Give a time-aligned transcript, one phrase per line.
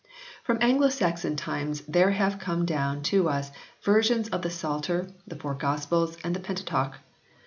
[0.43, 3.51] From Anglo Saxon times there have come down to us
[3.83, 6.93] versions of the Psalter, the Four Gospels and the Pentateuch.